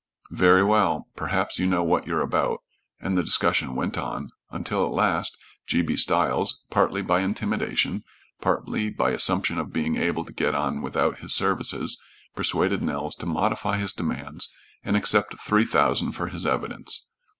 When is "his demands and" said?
13.77-14.97